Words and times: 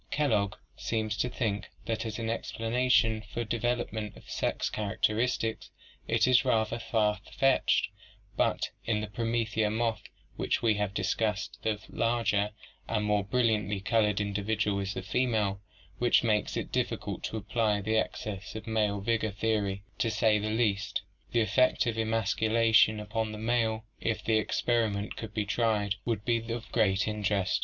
Kellogg 0.09 0.55
seems 0.75 1.15
to 1.17 1.29
think 1.29 1.67
that 1.85 2.07
as 2.07 2.17
an 2.17 2.25
explana 2.25 2.89
tion 2.89 3.21
for 3.21 3.41
the 3.41 3.45
development 3.45 4.17
of 4.17 4.27
sex 4.31 4.67
characteristics 4.67 5.69
it 6.07 6.25
is 6.25 6.43
rather 6.43 6.79
far 6.79 7.19
fetched, 7.37 7.89
but 8.35 8.71
in 8.83 9.01
the 9.01 9.05
promethea 9.07 9.69
moth 9.69 10.01
which 10.37 10.59
we 10.63 10.73
have 10.73 10.95
discussed 10.95 11.59
the 11.61 11.79
larger 11.87 12.49
and 12.87 13.05
more 13.05 13.23
brilliantly 13.23 13.79
colored 13.79 14.19
individual 14.19 14.79
is 14.79 14.95
the 14.95 15.03
female, 15.03 15.61
which 15.99 16.23
makes 16.23 16.57
it 16.57 16.71
difficult 16.71 17.21
to 17.25 17.37
apply 17.37 17.79
the 17.79 17.95
excess 17.97 18.55
of 18.55 18.65
male 18.65 19.01
vigor 19.01 19.29
theory, 19.29 19.83
to 19.99 20.09
say 20.09 20.39
the 20.39 20.49
least. 20.49 21.03
The 21.31 21.41
effect 21.41 21.85
of 21.85 21.99
emasculation 21.99 22.99
upon 22.99 23.31
the 23.31 23.37
male 23.37 23.85
if 23.99 24.23
the 24.23 24.43
experi 24.43 24.91
ment 24.91 25.15
could 25.15 25.35
be 25.35 25.45
tried 25.45 25.93
would 26.05 26.25
be 26.25 26.51
of 26.51 26.71
great 26.71 27.07
interest. 27.07 27.59